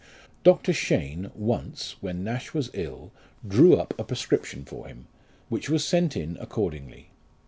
[0.43, 0.73] Dr.
[0.73, 3.11] Cheyne once, when Nash was ill,
[3.47, 5.05] drew up a prescription for him,
[5.47, 7.09] which was sent in accordingly.